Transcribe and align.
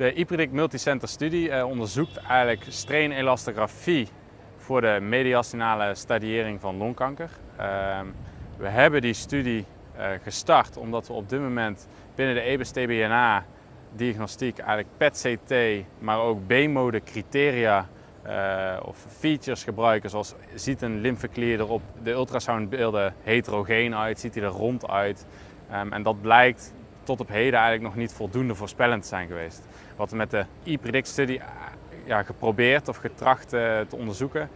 De 0.00 0.12
IPREDIC 0.12 0.50
Multicenter 0.50 1.08
studie 1.08 1.50
eh, 1.50 1.64
onderzoekt 1.64 2.16
eigenlijk 2.16 2.64
strainelastografie 2.68 4.08
voor 4.56 4.80
de 4.80 4.98
mediastinale 5.00 5.94
stadiëring 5.94 6.60
van 6.60 6.76
longkanker. 6.76 7.30
Ehm, 7.56 8.06
we 8.56 8.68
hebben 8.68 9.00
die 9.00 9.12
studie 9.12 9.64
eh, 9.96 10.10
gestart 10.22 10.76
omdat 10.76 11.06
we 11.06 11.12
op 11.12 11.28
dit 11.28 11.40
moment 11.40 11.88
binnen 12.14 12.34
de 12.34 12.40
EBS-TBNA 12.40 13.44
diagnostiek 13.92 14.58
eigenlijk 14.58 14.88
PET-CT, 14.96 15.84
maar 15.98 16.18
ook 16.18 16.46
B-mode 16.46 17.02
criteria 17.02 17.88
uh, 18.26 18.76
of 18.84 19.06
features 19.18 19.64
gebruiken. 19.64 20.10
Zoals 20.10 20.34
ziet 20.54 20.82
een 20.82 21.00
lymfeklier 21.00 21.58
er 21.58 21.68
op 21.68 21.82
de 22.02 22.10
ultrasoundbeelden 22.10 23.14
heterogeen 23.22 23.94
uit, 23.94 24.20
ziet 24.20 24.34
hij 24.34 24.44
er 24.44 24.50
rond 24.50 24.88
uit. 24.88 25.26
Um, 25.72 25.92
en 25.92 26.02
dat 26.02 26.20
blijkt 26.20 26.74
tot 27.10 27.20
op 27.20 27.28
heden 27.28 27.58
eigenlijk 27.58 27.82
nog 27.82 27.94
niet 27.94 28.12
voldoende 28.12 28.54
voorspellend 28.54 29.06
zijn 29.06 29.26
geweest. 29.26 29.66
Wat 29.96 30.10
we 30.10 30.16
met 30.16 30.30
de 30.30 30.44
e-predict-studie 30.64 31.38
uh, 31.38 31.44
ja, 32.04 32.22
geprobeerd 32.22 32.88
of 32.88 32.96
getracht 32.96 33.54
uh, 33.54 33.60
te 33.80 33.96
onderzoeken 33.96 34.48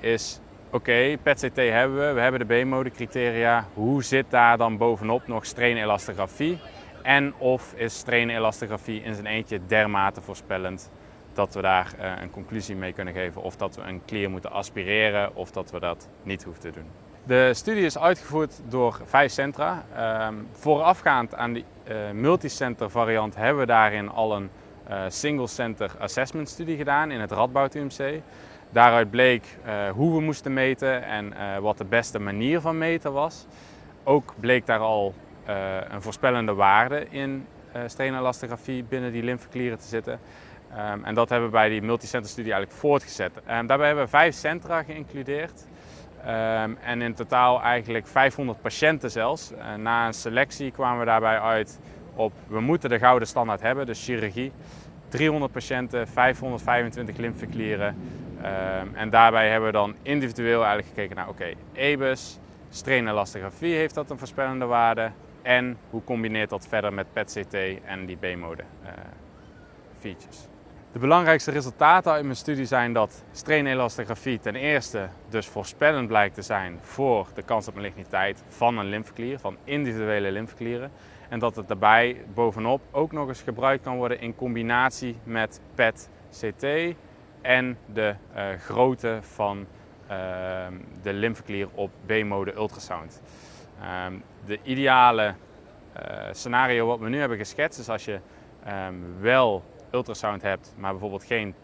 is 0.00 0.40
oké, 0.66 0.76
okay, 0.76 1.18
PET-CT 1.18 1.56
hebben 1.56 2.06
we, 2.06 2.12
we 2.12 2.20
hebben 2.20 2.48
de 2.48 2.62
B-mode 2.62 2.90
criteria. 2.90 3.66
Hoe 3.74 4.04
zit 4.04 4.24
daar 4.28 4.56
dan 4.56 4.76
bovenop 4.76 5.26
nog 5.26 5.46
strainelastografie? 5.46 6.58
En 7.02 7.34
of 7.38 7.74
is 7.76 7.98
strainelastografie 7.98 9.02
in 9.02 9.14
zijn 9.14 9.26
eentje 9.26 9.60
dermate 9.66 10.20
voorspellend 10.20 10.90
dat 11.32 11.54
we 11.54 11.60
daar 11.62 11.94
een 12.20 12.30
conclusie 12.30 12.76
mee 12.76 12.92
kunnen 12.92 13.14
geven 13.14 13.42
of 13.42 13.56
dat 13.56 13.76
we 13.76 13.82
een 13.82 14.04
klier 14.04 14.30
moeten 14.30 14.50
aspireren 14.50 15.36
of 15.36 15.50
dat 15.50 15.70
we 15.70 15.80
dat 15.80 16.08
niet 16.22 16.44
hoeven 16.44 16.62
te 16.62 16.70
doen. 16.70 17.11
De 17.24 17.54
studie 17.54 17.84
is 17.84 17.98
uitgevoerd 17.98 18.60
door 18.68 19.00
vijf 19.04 19.32
centra. 19.32 19.84
Um, 20.28 20.48
voorafgaand 20.52 21.34
aan 21.34 21.52
die 21.52 21.64
uh, 21.88 22.10
multicenter 22.12 22.90
variant 22.90 23.34
hebben 23.36 23.58
we 23.58 23.66
daarin 23.66 24.08
al 24.08 24.36
een 24.36 24.50
uh, 24.90 25.02
single 25.08 25.46
center 25.46 25.90
assessment 25.98 26.48
studie 26.48 26.76
gedaan 26.76 27.10
in 27.10 27.20
het 27.20 27.30
Radboud 27.30 27.74
UMC. 27.74 28.20
Daaruit 28.70 29.10
bleek 29.10 29.44
hoe 29.94 30.14
we 30.14 30.20
moesten 30.20 30.52
meten 30.52 31.04
en 31.04 31.34
wat 31.60 31.78
de 31.78 31.84
beste 31.84 32.18
manier 32.18 32.60
van 32.60 32.78
meten 32.78 33.12
was. 33.12 33.46
Ook 34.04 34.34
bleek 34.40 34.66
daar 34.66 34.78
al 34.78 35.14
een 35.88 36.02
voorspellende 36.02 36.54
waarde 36.54 37.06
in 37.08 37.46
uh, 38.68 38.82
binnen 38.88 39.12
die 39.12 39.22
lymfeklieren 39.22 39.78
te 39.78 39.86
zitten. 39.86 40.20
Um, 40.92 41.04
en 41.04 41.14
dat 41.14 41.28
hebben 41.28 41.48
we 41.48 41.54
bij 41.54 41.68
die 41.68 41.82
multicenter 41.82 42.30
studie 42.30 42.52
eigenlijk 42.52 42.80
voortgezet. 42.80 43.32
Um, 43.36 43.66
daarbij 43.66 43.86
hebben 43.86 44.04
we 44.04 44.10
vijf 44.10 44.34
centra 44.34 44.82
geïncludeerd. 44.82 45.64
Um, 46.26 46.78
en 46.84 47.02
in 47.02 47.14
totaal 47.14 47.62
eigenlijk 47.62 48.06
500 48.06 48.60
patiënten 48.60 49.10
zelfs. 49.10 49.52
Uh, 49.52 49.74
na 49.74 50.06
een 50.06 50.14
selectie 50.14 50.70
kwamen 50.70 50.98
we 50.98 51.04
daarbij 51.04 51.40
uit 51.40 51.78
op 52.14 52.32
we 52.46 52.60
moeten 52.60 52.90
de 52.90 52.98
gouden 52.98 53.28
standaard 53.28 53.60
hebben, 53.60 53.86
dus 53.86 54.04
chirurgie. 54.04 54.52
300 55.08 55.52
patiënten, 55.52 56.08
525 56.08 57.16
lymfeklieren. 57.16 57.96
en 58.94 59.10
daarbij 59.10 59.50
hebben 59.50 59.68
we 59.68 59.74
dan 59.74 59.94
individueel 60.02 60.64
eigenlijk 60.64 60.88
gekeken 60.88 61.16
naar 61.16 61.28
oké, 61.28 61.42
okay, 61.42 61.56
EBUS, 61.72 62.38
strainelastografie 62.70 63.74
heeft 63.74 63.94
dat 63.94 64.10
een 64.10 64.18
voorspellende 64.18 64.64
waarde. 64.64 65.10
En 65.42 65.76
hoe 65.90 66.04
combineert 66.04 66.50
dat 66.50 66.66
verder 66.68 66.92
met 66.92 67.12
PET-CT 67.12 67.54
en 67.84 68.06
die 68.06 68.16
B-mode 68.16 68.62
uh, 68.84 68.88
features. 69.98 70.51
De 70.92 70.98
belangrijkste 70.98 71.50
resultaten 71.50 72.12
uit 72.12 72.24
mijn 72.24 72.36
studie 72.36 72.64
zijn 72.64 72.92
dat 72.92 73.24
strainelastografie 73.30 74.40
ten 74.40 74.54
eerste 74.54 75.08
dus 75.28 75.46
voorspellend 75.46 76.08
blijkt 76.08 76.34
te 76.34 76.42
zijn 76.42 76.78
voor 76.80 77.26
de 77.34 77.42
kans 77.42 77.68
op 77.68 77.74
maligniteit 77.74 78.42
van 78.48 78.78
een 78.78 78.86
lymfeklier, 78.86 79.38
van 79.38 79.56
individuele 79.64 80.30
lymfeklieren. 80.30 80.90
En 81.28 81.38
dat 81.38 81.56
het 81.56 81.68
daarbij 81.68 82.24
bovenop 82.34 82.80
ook 82.90 83.12
nog 83.12 83.28
eens 83.28 83.42
gebruikt 83.42 83.82
kan 83.82 83.96
worden 83.96 84.20
in 84.20 84.34
combinatie 84.34 85.16
met 85.24 85.60
PET-CT 85.74 86.64
en 87.40 87.78
de 87.92 88.14
uh, 88.36 88.42
grootte 88.58 89.18
van 89.20 89.58
uh, 90.10 90.16
de 91.02 91.12
lymfeklier 91.12 91.68
op 91.74 91.90
B-mode 92.06 92.54
ultrasound. 92.54 93.22
Uh, 93.80 94.06
de 94.44 94.58
ideale 94.62 95.34
uh, 95.96 96.02
scenario 96.32 96.86
wat 96.86 96.98
we 96.98 97.08
nu 97.08 97.18
hebben 97.18 97.38
geschetst 97.38 97.78
is 97.78 97.88
als 97.88 98.04
je 98.04 98.18
um, 98.68 99.20
wel 99.20 99.62
ultrasound 99.92 100.42
hebt, 100.42 100.74
maar 100.76 100.90
bijvoorbeeld 100.90 101.24
geen 101.24 101.54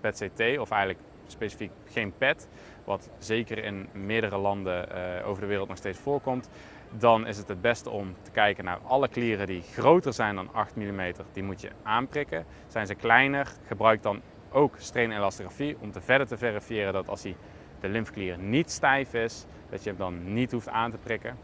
PET-CT 0.00 0.58
of 0.58 0.70
eigenlijk 0.70 1.00
specifiek 1.26 1.70
geen 1.84 2.12
PET, 2.18 2.48
wat 2.84 3.10
zeker 3.18 3.64
in 3.64 3.88
meerdere 3.92 4.38
landen 4.38 4.88
uh, 4.88 5.28
over 5.28 5.40
de 5.42 5.48
wereld 5.48 5.68
nog 5.68 5.76
steeds 5.76 5.98
voorkomt, 5.98 6.48
dan 6.90 7.26
is 7.26 7.36
het 7.36 7.48
het 7.48 7.60
beste 7.60 7.90
om 7.90 8.14
te 8.22 8.30
kijken 8.30 8.64
naar 8.64 8.78
alle 8.86 9.08
klieren 9.08 9.46
die 9.46 9.62
groter 9.62 10.12
zijn 10.12 10.34
dan 10.34 10.48
8 10.52 10.76
mm. 10.76 11.12
Die 11.32 11.42
moet 11.42 11.60
je 11.60 11.70
aanprikken. 11.82 12.44
Zijn 12.66 12.86
ze 12.86 12.94
kleiner, 12.94 13.52
gebruik 13.66 14.02
dan 14.02 14.20
ook 14.50 14.74
strainelastografie 14.78 15.76
om 15.80 15.90
te 15.92 16.00
verder 16.00 16.26
te 16.26 16.38
verifiëren 16.38 16.92
dat 16.92 17.08
als 17.08 17.22
die, 17.22 17.36
de 17.80 17.88
lymfeklier 17.88 18.38
niet 18.38 18.70
stijf 18.70 19.14
is, 19.14 19.44
dat 19.70 19.82
je 19.82 19.88
hem 19.88 19.98
dan 19.98 20.32
niet 20.32 20.52
hoeft 20.52 20.68
aan 20.68 20.90
te 20.90 20.98
prikken. 20.98 21.38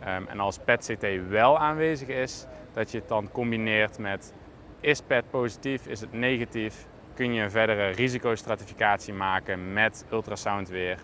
Um, 0.00 0.26
en 0.28 0.40
als 0.40 0.58
PET-CT 0.58 1.28
wel 1.28 1.58
aanwezig 1.58 2.08
is, 2.08 2.46
dat 2.72 2.90
je 2.90 2.98
het 2.98 3.08
dan 3.08 3.30
combineert 3.30 3.98
met 3.98 4.32
is 4.80 5.00
PET 5.00 5.24
positief, 5.30 5.86
is 5.86 6.00
het 6.00 6.12
negatief, 6.12 6.86
kun 7.14 7.32
je 7.32 7.42
een 7.42 7.50
verdere 7.50 7.88
risicostratificatie 7.88 9.14
maken 9.14 9.72
met 9.72 10.04
ultrasound 10.12 10.68
weer. 10.68 10.98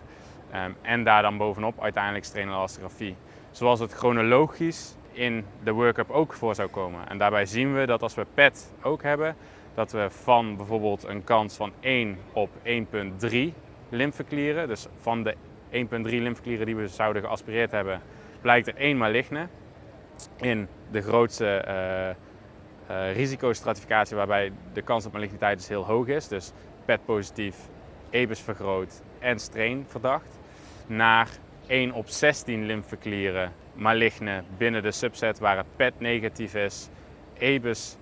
Um, 0.55 0.75
en 0.81 1.03
daar 1.03 1.21
dan 1.21 1.37
bovenop 1.37 1.81
uiteindelijk 1.81 2.25
strainelastografie. 2.25 3.15
Zoals 3.51 3.79
het 3.79 3.93
chronologisch 3.93 4.95
in 5.11 5.45
de 5.63 5.71
workup 5.71 6.09
ook 6.09 6.33
voor 6.33 6.55
zou 6.55 6.69
komen. 6.69 7.09
En 7.09 7.17
daarbij 7.17 7.45
zien 7.45 7.75
we 7.75 7.85
dat 7.85 8.01
als 8.01 8.15
we 8.15 8.25
PET 8.33 8.73
ook 8.81 9.03
hebben, 9.03 9.35
dat 9.73 9.91
we 9.91 10.07
van 10.09 10.57
bijvoorbeeld 10.57 11.03
een 11.03 11.23
kans 11.23 11.55
van 11.55 11.71
1 11.79 12.17
op 12.33 12.49
1,3 12.63 13.37
lymfeklieren, 13.89 14.67
dus 14.67 14.87
van 15.01 15.23
de 15.23 15.35
1,3 15.71 15.79
lymfeklieren 16.01 16.65
die 16.65 16.75
we 16.75 16.87
zouden 16.87 17.21
geaspireerd 17.21 17.71
hebben, 17.71 18.01
blijkt 18.41 18.67
er 18.67 18.75
één 18.75 18.97
maligne 18.97 19.47
in 20.37 20.67
de 20.91 21.01
grootste 21.01 21.65
uh, 21.67 22.15
uh, 22.89 23.13
risicostratificatie 23.13 24.15
waarbij 24.15 24.51
de 24.73 24.81
kans 24.81 25.05
op 25.05 25.13
maligniteit 25.13 25.57
dus 25.57 25.67
heel 25.67 25.85
hoog 25.85 26.07
is. 26.07 26.27
Dus 26.27 26.51
PET 26.85 27.05
positief, 27.05 27.55
EBUS 28.09 28.39
vergroot 28.39 29.01
en 29.19 29.39
strain 29.39 29.85
verdacht. 29.87 30.39
Naar 30.87 31.27
1 31.67 31.91
op 31.91 32.07
16 32.07 32.65
lymfeklieren 32.65 33.51
maligne 33.73 34.43
binnen 34.57 34.83
de 34.83 34.91
subset 34.91 35.39
waar 35.39 35.57
het 35.57 35.75
PET 35.75 35.99
negatief 35.99 36.55
is. 36.55 36.89
EBUS 37.37 37.97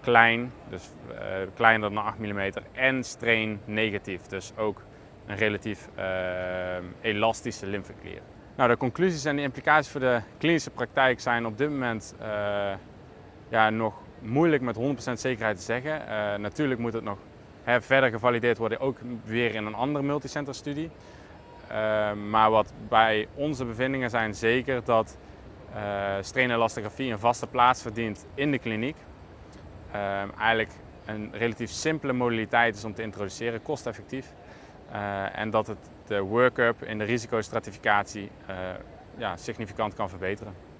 klein, 0.00 0.52
dus 0.68 0.90
uh, 1.10 1.18
kleiner 1.54 1.94
dan 1.94 2.04
8 2.04 2.18
mm 2.18 2.50
en 2.72 3.04
strain 3.04 3.60
negatief. 3.64 4.22
Dus 4.22 4.52
ook 4.56 4.82
een 5.26 5.36
relatief 5.36 5.88
uh, 5.98 6.04
elastische 7.00 7.66
lymfeklier. 7.66 8.20
Nou, 8.56 8.70
de 8.70 8.76
conclusies 8.76 9.24
en 9.24 9.36
de 9.36 9.42
implicaties 9.42 9.92
voor 9.92 10.00
de 10.00 10.20
klinische 10.38 10.70
praktijk 10.70 11.20
zijn 11.20 11.46
op 11.46 11.58
dit 11.58 11.70
moment 11.70 12.14
ja, 13.52 13.70
nog 13.70 13.94
moeilijk 14.18 14.62
met 14.62 14.76
100% 14.76 15.12
zekerheid 15.12 15.56
te 15.56 15.62
zeggen. 15.62 16.02
Uh, 16.08 16.34
natuurlijk 16.34 16.80
moet 16.80 16.92
het 16.92 17.04
nog 17.04 17.18
verder 17.64 18.10
gevalideerd 18.10 18.58
worden, 18.58 18.80
ook 18.80 18.98
weer 19.24 19.54
in 19.54 19.66
een 19.66 19.74
andere 19.74 20.04
multicenter 20.04 20.54
studie. 20.54 20.90
Uh, 21.70 22.12
maar 22.12 22.50
wat 22.50 22.72
bij 22.88 23.28
onze 23.34 23.64
bevindingen 23.64 24.10
zijn 24.10 24.34
zeker 24.34 24.84
dat 24.84 25.16
uh, 25.74 26.14
strainelastografie 26.20 27.12
een 27.12 27.18
vaste 27.18 27.46
plaats 27.46 27.82
verdient 27.82 28.26
in 28.34 28.50
de 28.50 28.58
kliniek. 28.58 28.96
eigenlijk 30.38 30.70
een 31.04 31.30
relatief 31.32 31.70
simpele 31.70 32.12
modaliteit 32.12 32.76
is 32.76 32.84
om 32.84 32.94
te 32.94 33.02
introduceren, 33.02 33.62
kosteffectief. 33.62 34.32
en 35.32 35.50
dat 35.50 35.66
het 35.66 35.90
de 36.06 36.20
workup 36.20 36.82
in 36.82 36.98
de 36.98 37.04
risicostratificatie 37.04 38.30
ja, 39.16 39.36
significant 39.36 39.94
kan 39.94 40.08
verbeteren. 40.08 40.71